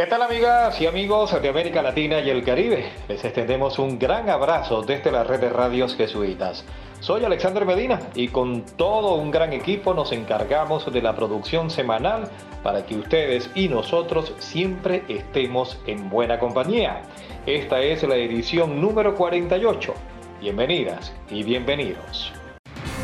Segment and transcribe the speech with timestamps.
[0.00, 2.90] ¿Qué tal amigas y amigos de América Latina y el Caribe?
[3.06, 6.64] Les extendemos un gran abrazo desde la red de radios jesuitas.
[7.00, 12.30] Soy Alexander Medina y con todo un gran equipo nos encargamos de la producción semanal
[12.62, 17.02] para que ustedes y nosotros siempre estemos en buena compañía.
[17.44, 19.92] Esta es la edición número 48.
[20.40, 22.39] Bienvenidas y bienvenidos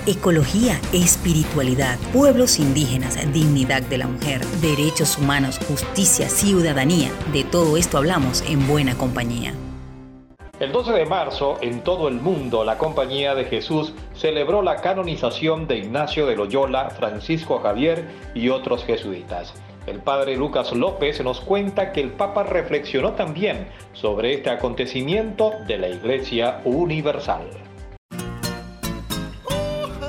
[0.07, 7.11] ecología, espiritualidad, pueblos indígenas, dignidad de la mujer, derechos humanos, justicia, ciudadanía.
[7.33, 9.53] De todo esto hablamos en Buena Compañía.
[10.61, 15.67] El 12 de marzo, en todo el mundo, la Compañía de Jesús celebró la canonización
[15.67, 19.53] de Ignacio de Loyola, Francisco Javier y otros jesuitas.
[19.87, 25.79] El padre Lucas López nos cuenta que el Papa reflexionó también sobre este acontecimiento de
[25.79, 27.66] la Iglesia Universal.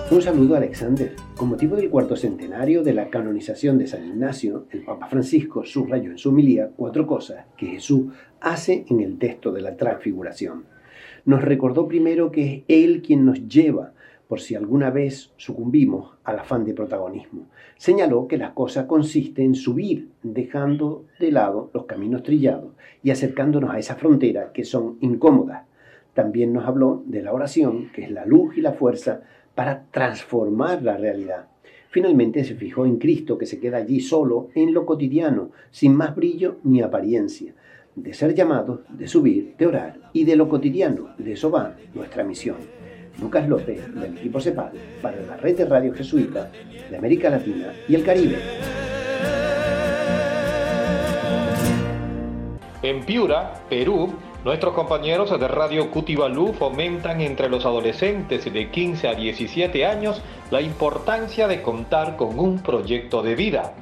[0.09, 1.13] Un saludo a Alexander.
[1.35, 6.11] Con motivo del cuarto centenario de la canonización de San Ignacio, el Papa Francisco subrayó
[6.11, 10.63] en su homilía cuatro cosas que Jesús hace en el texto de la transfiguración.
[11.25, 13.91] Nos recordó primero que es Él quien nos lleva
[14.29, 17.47] por si alguna vez sucumbimos al afán de protagonismo.
[17.75, 22.71] Señaló que la cosa consiste en subir, dejando de lado los caminos trillados
[23.03, 25.63] y acercándonos a esa frontera que son incómodas.
[26.13, 29.23] También nos habló de la oración, que es la luz y la fuerza
[29.57, 31.47] para transformar la realidad.
[31.89, 36.15] Finalmente se fijó en Cristo que se queda allí solo en lo cotidiano, sin más
[36.15, 37.55] brillo ni apariencia.
[37.95, 42.23] De ser llamados, de subir, de orar y de lo cotidiano, de eso va nuestra
[42.23, 42.57] misión.
[43.19, 46.51] Lucas López, del equipo CEPAL, para la red de radio jesuita
[46.91, 48.37] de América Latina y el Caribe.
[52.83, 59.15] En Piura, Perú, Nuestros compañeros de Radio Cutibalú fomentan entre los adolescentes de 15 a
[59.15, 60.21] 17 años
[60.51, 63.73] la importancia de contar con un proyecto de vida.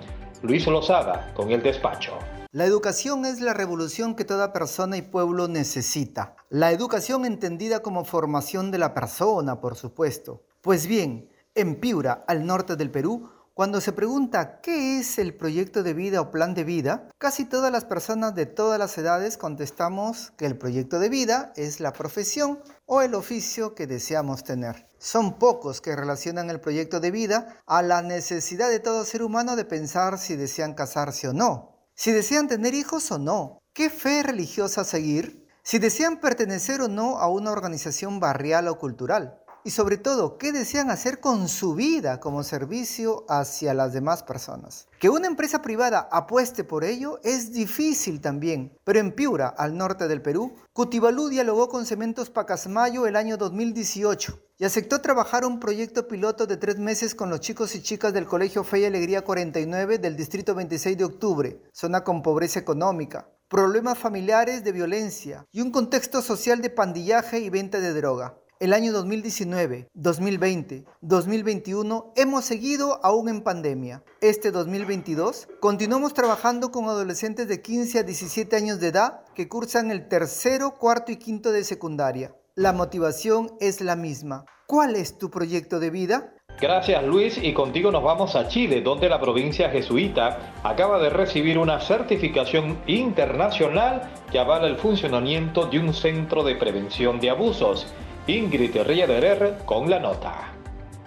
[0.41, 2.17] Luis Lozada, con el despacho.
[2.51, 6.37] La educación es la revolución que toda persona y pueblo necesita.
[6.49, 10.43] La educación entendida como formación de la persona, por supuesto.
[10.61, 15.81] Pues bien, en Piura, al norte del Perú, cuando se pregunta qué es el proyecto
[15.81, 20.33] de vida o plan de vida, casi todas las personas de todas las edades contestamos
[20.35, 24.89] que el proyecto de vida es la profesión o el oficio que deseamos tener.
[24.99, 29.55] Son pocos que relacionan el proyecto de vida a la necesidad de todo ser humano
[29.55, 34.21] de pensar si desean casarse o no, si desean tener hijos o no, qué fe
[34.21, 39.97] religiosa seguir, si desean pertenecer o no a una organización barrial o cultural y sobre
[39.97, 44.87] todo qué desean hacer con su vida como servicio hacia las demás personas.
[44.99, 50.07] Que una empresa privada apueste por ello es difícil también, pero en Piura, al norte
[50.07, 56.07] del Perú, Cutibalú dialogó con Cementos Pacasmayo el año 2018 y aceptó trabajar un proyecto
[56.07, 59.97] piloto de tres meses con los chicos y chicas del Colegio Fe y Alegría 49
[59.97, 65.71] del Distrito 26 de Octubre, zona con pobreza económica, problemas familiares de violencia y un
[65.71, 68.37] contexto social de pandillaje y venta de droga.
[68.57, 74.01] El año 2019, 2020, 2021 hemos seguido aún en pandemia.
[74.21, 79.91] Este 2022 continuamos trabajando con adolescentes de 15 a 17 años de edad que cursan
[79.91, 82.33] el tercero, cuarto y quinto de secundaria.
[82.55, 84.45] La motivación es la misma.
[84.67, 86.33] ¿Cuál es tu proyecto de vida?
[86.61, 91.57] Gracias Luis y contigo nos vamos a Chile, donde la provincia jesuita acaba de recibir
[91.57, 97.93] una certificación internacional que avala el funcionamiento de un centro de prevención de abusos.
[98.27, 100.51] Ingrid Riederer con la nota.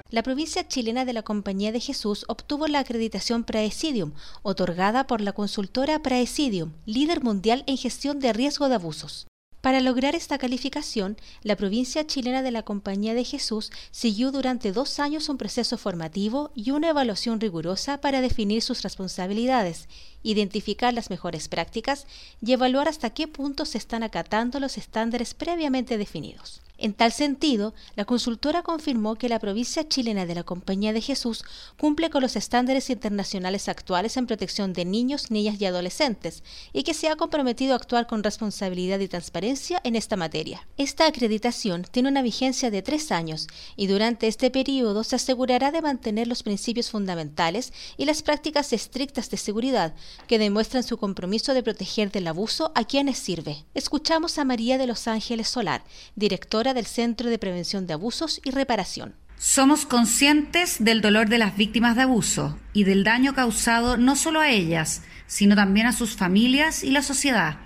[0.09, 4.13] La provincia chilena de la Compañía de Jesús obtuvo la acreditación Praesidium,
[4.43, 9.27] otorgada por la consultora Praesidium, líder mundial en gestión de riesgo de abusos.
[9.61, 15.01] Para lograr esta calificación, la provincia chilena de la Compañía de Jesús siguió durante dos
[15.01, 19.89] años un proceso formativo y una evaluación rigurosa para definir sus responsabilidades,
[20.23, 22.07] identificar las mejores prácticas
[22.41, 26.63] y evaluar hasta qué punto se están acatando los estándares previamente definidos.
[26.81, 31.45] En tal sentido, la consultora confirmó que la provincia chilena de la Compañía de Jesús
[31.77, 36.95] cumple con los estándares internacionales actuales en protección de niños, niñas y adolescentes y que
[36.95, 40.69] se ha comprometido a actuar con responsabilidad y transparencia en esta materia.
[40.77, 45.83] Esta acreditación tiene una vigencia de tres años y durante este periodo se asegurará de
[45.83, 49.95] mantener los principios fundamentales y las prácticas estrictas de seguridad,
[50.29, 53.65] que demuestran su compromiso de proteger del abuso a quienes sirve.
[53.75, 55.83] Escuchamos a María de los Ángeles Solar,
[56.15, 59.15] directora del Centro de Prevención de Abusos y Reparación.
[59.39, 64.41] Somos conscientes del dolor de las víctimas de abuso y del daño causado no solo
[64.41, 67.59] a ellas, sino también a sus familias y la sociedad.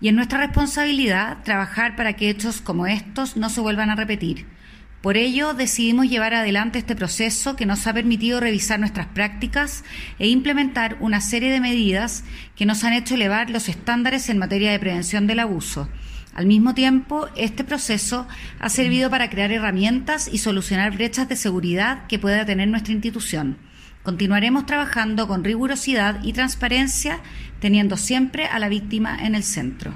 [0.00, 4.46] Y es nuestra responsabilidad trabajar para que hechos como estos no se vuelvan a repetir.
[5.02, 9.82] Por ello, decidimos llevar adelante este proceso que nos ha permitido revisar nuestras prácticas
[10.20, 12.22] e implementar una serie de medidas
[12.54, 15.88] que nos han hecho elevar los estándares en materia de prevención del abuso
[16.36, 18.28] al mismo tiempo, este proceso
[18.60, 23.56] ha servido para crear herramientas y solucionar brechas de seguridad que pueda tener nuestra institución.
[24.02, 27.20] Continuaremos trabajando con rigurosidad y transparencia,
[27.58, 29.94] teniendo siempre a la víctima en el centro.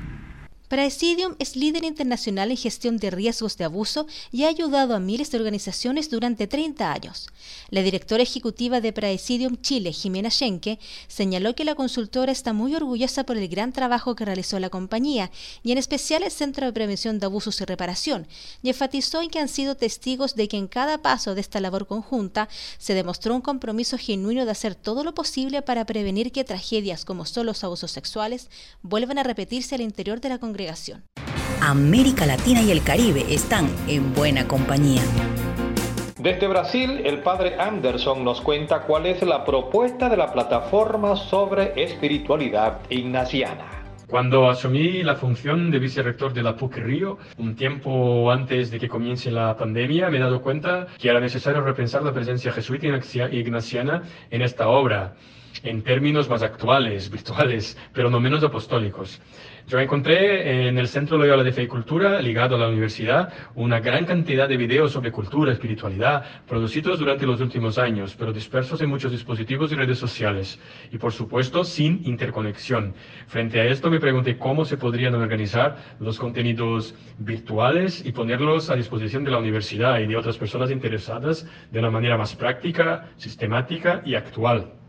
[0.71, 5.33] Praesidium es líder internacional en gestión de riesgos de abuso y ha ayudado a miles
[5.33, 7.29] de organizaciones durante 30 años.
[7.71, 10.79] La directora ejecutiva de Praesidium Chile, Jimena Schenke,
[11.09, 15.33] señaló que la consultora está muy orgullosa por el gran trabajo que realizó la compañía
[15.65, 18.29] y en especial el Centro de Prevención de Abusos y Reparación,
[18.63, 21.89] y enfatizó en que han sido testigos de que en cada paso de esta labor
[21.89, 27.05] conjunta se demostró un compromiso genuino de hacer todo lo posible para prevenir que tragedias
[27.05, 28.49] como son los abusos sexuales
[28.83, 30.60] vuelvan a repetirse al interior de la congregación
[31.63, 35.01] América Latina y el Caribe están en buena compañía.
[36.19, 41.73] Desde Brasil, el padre Anderson nos cuenta cuál es la propuesta de la plataforma sobre
[41.83, 43.81] espiritualidad ignaciana.
[44.07, 48.89] Cuando asumí la función de vicerrector de la PUC Río, un tiempo antes de que
[48.89, 52.87] comience la pandemia, me he dado cuenta que era necesario repensar la presencia jesuita
[53.31, 55.15] ignaciana en esta obra,
[55.63, 59.21] en términos más actuales, virtuales, pero no menos apostólicos.
[59.71, 63.79] Yo encontré en el Centro Loyola de Fe y Cultura, ligado a la universidad, una
[63.79, 68.89] gran cantidad de videos sobre cultura, espiritualidad, producidos durante los últimos años, pero dispersos en
[68.89, 70.59] muchos dispositivos y redes sociales,
[70.91, 72.95] y por supuesto sin interconexión.
[73.29, 78.77] Frente a esto me pregunté cómo se podrían organizar los contenidos virtuales y ponerlos a
[78.77, 84.03] disposición de la universidad y de otras personas interesadas de una manera más práctica, sistemática
[84.05, 84.80] y actual.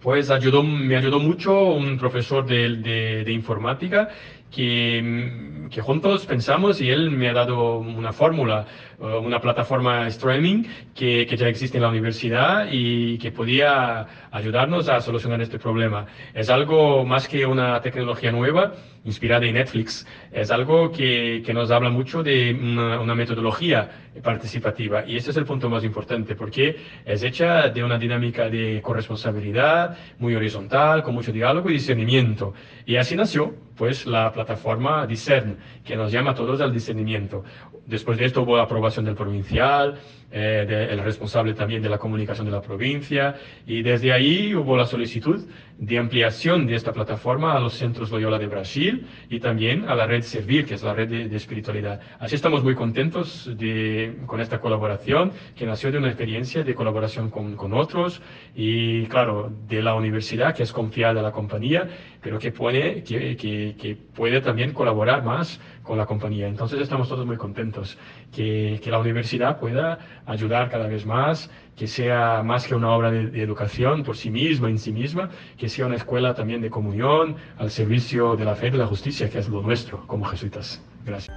[0.00, 4.08] Pues me ayudó mucho un profesor de, informática
[4.50, 8.66] que, que, juntos pensamos y él me ha dado una fórmula,
[9.00, 10.64] eh, una plataforma streaming
[10.94, 16.06] que, ya existe en la universidad y que podía ayudarnos a solucionar este problema.
[16.34, 18.72] Es algo más que una tecnología nueva
[19.04, 23.90] inspirada en Netflix, es algo que, que nos habla mucho de una, metodología
[24.22, 28.80] participativa y ese es el punto más importante porque es hecha de una dinámica de
[28.82, 32.54] corresponsabilidad muy horizontal, con mucho diálogo y discernimiento.
[32.86, 37.44] Y así nació pues la plataforma Discern, que nos llama a todos al discernimiento.
[37.86, 39.98] Después de esto hubo la aprobación del provincial,
[40.32, 43.36] eh, el responsable también de la comunicación de la provincia,
[43.66, 45.44] y desde ahí hubo la solicitud
[45.80, 50.06] de ampliación de esta plataforma a los centros Loyola de Brasil y también a la
[50.06, 52.00] red Servir, que es la red de, espiritualidad.
[52.18, 57.30] Así estamos muy contentos de, con esta colaboración, que nació de una experiencia de colaboración
[57.30, 58.20] con, con otros
[58.54, 61.88] y, claro, de la universidad, que es confiada a la compañía,
[62.20, 66.48] pero que puede, que, que, que puede también colaborar más con la compañía.
[66.48, 67.98] Entonces estamos todos muy contentos
[68.32, 73.10] que, que, la universidad pueda ayudar cada vez más, que sea más que una obra
[73.10, 76.70] de, de, educación por sí misma, en sí misma, que sea una escuela también de
[76.70, 80.24] comunión al servicio de la fe y de la justicia, que es lo nuestro como
[80.26, 80.82] jesuitas.
[81.04, 81.36] Gracias.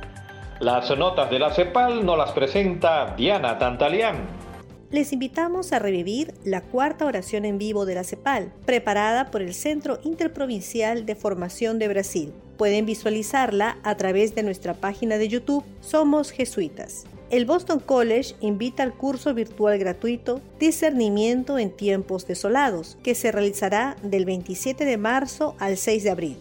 [0.59, 4.52] Las notas de la CEPAL nos las presenta Diana Tantalián
[4.93, 9.55] les invitamos a revivir la cuarta oración en vivo de la CEPAL, preparada por el
[9.55, 12.31] Centro Interprovincial de Formación de Brasil.
[12.57, 17.05] Pueden visualizarla a través de nuestra página de YouTube Somos Jesuitas.
[17.31, 23.95] El Boston College invita al curso virtual gratuito Discernimiento en tiempos desolados, que se realizará
[24.03, 26.37] del 27 de marzo al 6 de abril.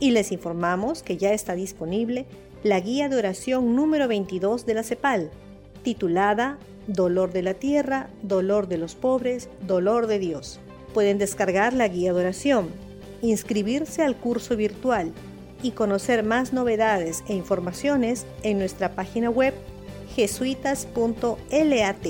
[0.00, 2.24] Y les informamos que ya está disponible
[2.62, 5.30] la guía de oración número 22 de la CEPAL,
[5.88, 10.60] titulada Dolor de la Tierra, Dolor de los Pobres, Dolor de Dios.
[10.92, 12.68] Pueden descargar la guía de oración,
[13.22, 15.12] inscribirse al curso virtual
[15.62, 19.54] y conocer más novedades e informaciones en nuestra página web
[20.14, 22.06] jesuitas.lat.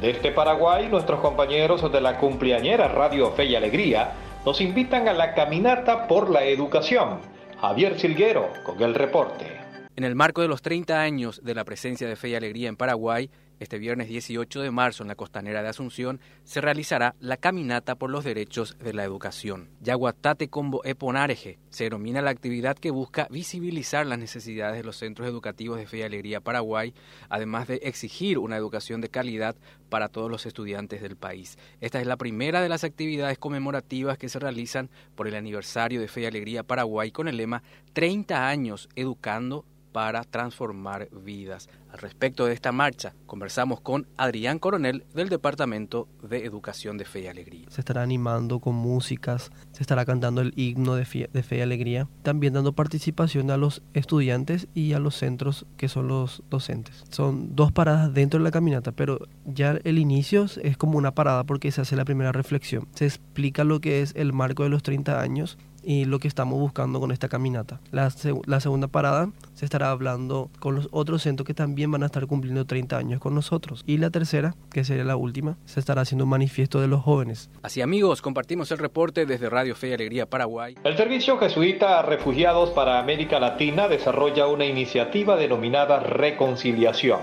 [0.00, 4.14] Desde Paraguay, nuestros compañeros de la cumpleañera Radio Fe y Alegría
[4.44, 7.20] nos invitan a la caminata por la educación.
[7.60, 9.71] Javier Silguero con el reporte.
[9.94, 12.76] En el marco de los 30 años de la presencia de Fe y Alegría en
[12.76, 13.28] Paraguay,
[13.62, 18.10] Este viernes 18 de marzo en la costanera de Asunción se realizará la Caminata por
[18.10, 19.68] los Derechos de la Educación.
[19.80, 25.28] Yaguatate Combo Eponareje se denomina la actividad que busca visibilizar las necesidades de los centros
[25.28, 26.92] educativos de Fe y Alegría Paraguay,
[27.28, 29.54] además de exigir una educación de calidad
[29.88, 31.56] para todos los estudiantes del país.
[31.80, 36.08] Esta es la primera de las actividades conmemorativas que se realizan por el aniversario de
[36.08, 41.68] Fe y Alegría Paraguay con el lema 30 años educando para transformar vidas.
[41.92, 47.20] Al respecto de esta marcha, conversamos con Adrián Coronel del Departamento de Educación de Fe
[47.20, 47.66] y Alegría.
[47.68, 52.54] Se estará animando con músicas, se estará cantando el himno de Fe, y Alegría, también
[52.54, 57.04] dando participación a los estudiantes y a los centros que son los docentes.
[57.10, 61.44] Son dos paradas dentro de la caminata, pero ya el inicio es como una parada
[61.44, 62.88] porque se hace la primera reflexión.
[62.94, 66.58] Se explica lo que es el marco de los 30 años y lo que estamos
[66.58, 67.80] buscando con esta caminata.
[67.90, 68.12] La,
[68.46, 72.26] la, segunda parada se estará hablando con los otros centros que también van a estar
[72.26, 73.82] cumpliendo 30 años con nosotros.
[73.86, 77.50] Y la tercera, que sería la última, se estará haciendo un manifiesto de los jóvenes.
[77.62, 80.76] Así amigos, compartimos el reporte desde Radio Fe y Alegría Paraguay.
[80.84, 87.20] El Servicio Jesuita a Refugiados para América Latina desarrolla una iniciativa denominada Reconciliación.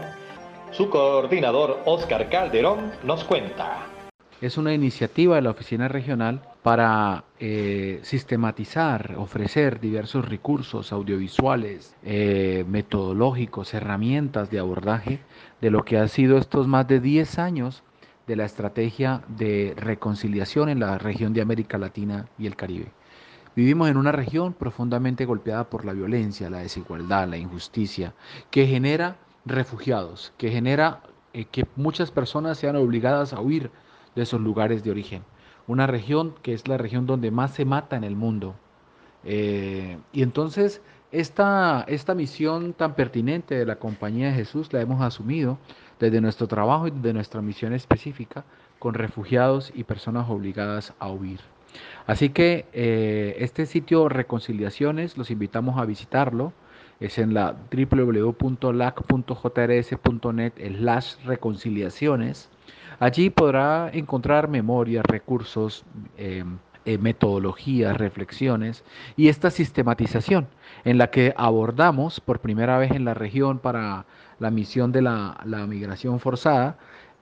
[0.72, 3.88] Su coordinador, Oscar Calderón, nos cuenta.
[4.42, 12.64] Es una iniciativa de la Oficina Regional para eh, sistematizar, ofrecer diversos recursos audiovisuales, eh,
[12.68, 15.20] metodológicos, herramientas de abordaje
[15.62, 17.82] de lo que ha sido estos más de 10 años
[18.28, 22.92] de la estrategia de reconciliación en la región de América Latina y el Caribe.
[23.56, 28.14] Vivimos en una región profundamente golpeada por la violencia, la desigualdad, la injusticia,
[28.52, 31.02] que genera refugiados, que genera
[31.34, 33.72] eh, que muchas personas sean obligadas a huir
[34.16, 35.24] de esos lugares de origen.
[35.70, 38.56] Una región que es la región donde más se mata en el mundo.
[39.24, 45.00] Eh, y entonces esta, esta misión tan pertinente de la Compañía de Jesús la hemos
[45.04, 45.60] asumido
[46.00, 48.46] desde nuestro trabajo y de nuestra misión específica
[48.80, 51.40] con refugiados y personas obligadas a huir.
[52.08, 56.52] Así que eh, este sitio Reconciliaciones los invitamos a visitarlo.
[57.00, 58.44] Es en la www.lac.jrs.net
[60.58, 62.50] slash reconciliaciones.
[63.00, 65.86] Allí podrá encontrar memorias, recursos,
[66.18, 66.44] eh,
[66.86, 68.84] eh, metodologías, reflexiones
[69.16, 70.48] y esta sistematización
[70.84, 74.06] en la que abordamos por primera vez en la región para
[74.40, 75.38] la misión de la,
[75.68, 76.78] migración forzada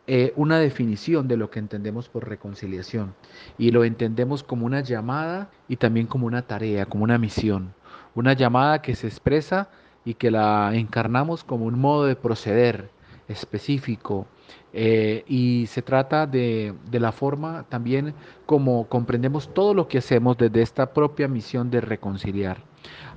[0.07, 3.13] eh, una definición de lo que entendemos por reconciliación.
[3.57, 7.73] Y lo entendemos como una llamada y también como una tarea, como una misión,
[8.15, 9.69] una llamada que se expresa
[10.05, 12.89] y que la encarnamos como un modo de proceder
[13.27, 14.27] específico,
[14.73, 18.13] eh, y se trata de, la forma también
[18.45, 22.63] como comprendemos todo lo que hacemos desde esta propia misión de reconciliar.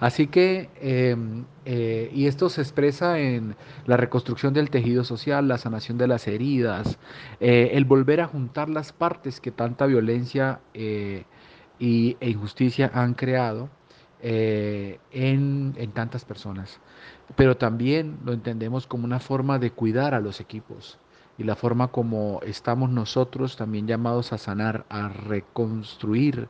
[0.00, 5.58] Así que, em, eh, y esto se expresa en la reconstrucción del tejido social, la
[5.58, 6.98] sanación de las heridas,
[7.40, 13.68] eh, el volver a juntar las partes que tanta violencia y, e injusticia han creado
[14.22, 16.80] en, en tantas personas.
[17.36, 20.98] Pero también lo entendemos como una forma de cuidar a los equipos
[21.40, 26.48] y la forma como estamos nosotros también llamados a sanar, a reconstruir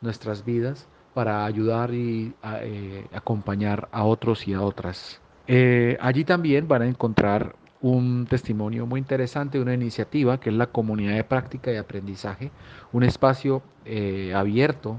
[0.00, 5.20] nuestras vidas para ayudar y eh, acompañar a otros y a otras.
[5.46, 10.66] Eh, allí también van a encontrar un testimonio muy interesante una iniciativa que es la
[10.66, 12.50] comunidad de práctica y aprendizaje,
[12.92, 14.98] un espacio eh, abierto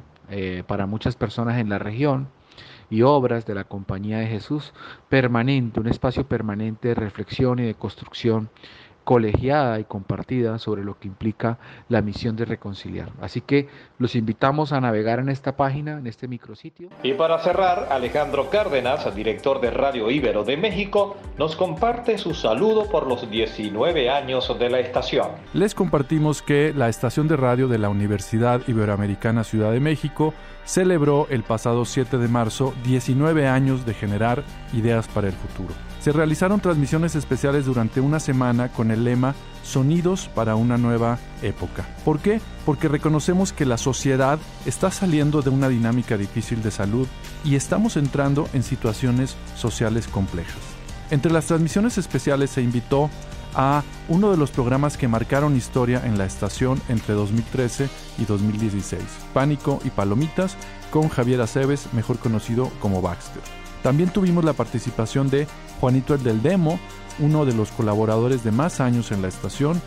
[0.68, 2.28] para muchas personas en la región
[2.90, 4.74] y obras de la Compañía de Jesús,
[5.10, 8.50] permanente, un espacio permanente de reflexión y de construcción
[9.04, 11.58] colegiada y compartida sobre lo que implica
[11.90, 13.10] la misión de reconciliar.
[13.22, 13.68] Así que
[14.00, 16.90] los invitamos a navegar en esta página, en este micrositio.
[17.04, 22.90] Y para cerrar, Alejandro Cárdenas, director de Radio Ibero de México, nos comparte su saludo
[22.90, 25.28] por los 19 años de la estación.
[25.54, 30.34] Les compartimos que la estación de radio de la Universidad Iberoamericana Ciudad de México
[30.66, 34.44] celebró el pasado 7 de marzo 19 años de generar
[34.74, 35.74] ideas para el futuro.
[36.00, 41.88] Se realizaron transmisiones especiales durante una semana con el lema Sonidos para una nueva época.
[42.04, 42.42] ¿Por qué?
[42.66, 47.08] Porque reconocemos que la sociedad está saliendo de una dinámica difícil de salud
[47.46, 50.58] y estamos entrando en situaciones sociales complejas.
[51.12, 53.10] Entre las transmisiones especiales se invitó
[53.56, 59.02] a uno de los programas que marcaron historia en la estación entre 2013 y 2016,
[59.34, 60.56] Pánico y Palomitas,
[60.92, 63.42] con Javier Aceves, mejor conocido como Baxter.
[63.82, 65.48] También tuvimos la participación de
[65.80, 66.80] Juanito el del Demo,
[67.20, 69.82] uno de los colaboradores de más años en la estación,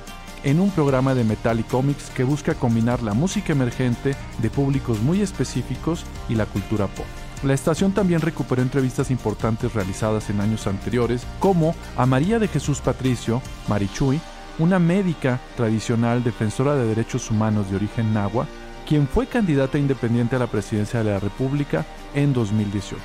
[0.45, 5.01] en un programa de metal y cómics que busca combinar la música emergente de públicos
[5.01, 7.26] muy específicos y la cultura pop.
[7.43, 12.81] La estación también recuperó entrevistas importantes realizadas en años anteriores, como a María de Jesús
[12.81, 14.19] Patricio, Marichuy,
[14.59, 18.47] una médica tradicional defensora de derechos humanos de origen nahua,
[18.89, 23.03] quien fue candidata independiente a la presidencia de la República en 2018.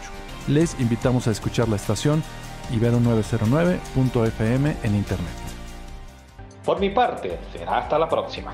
[0.47, 2.23] Les invitamos a escuchar la estación
[2.71, 5.33] ibero909.fm en internet.
[6.63, 8.53] Por mi parte, será hasta la próxima.